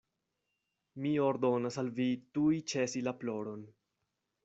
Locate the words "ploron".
3.23-3.67